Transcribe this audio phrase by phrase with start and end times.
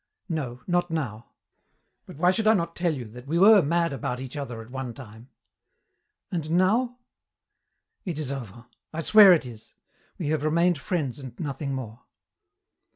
[0.29, 1.27] "No, not now.
[2.07, 4.71] But why should I not tell you that we were mad about each other at
[4.71, 5.29] one time?"
[6.31, 6.97] "And now?"
[8.03, 8.65] "It is over.
[8.91, 9.75] I swear it is.
[10.17, 12.01] We have remained friends and nothing more."